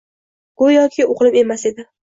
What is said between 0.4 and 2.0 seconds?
Go‘yoki o‘g‘lim emas edi